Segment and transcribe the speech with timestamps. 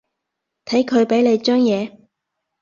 [0.65, 1.95] 睇佢畀你張嘢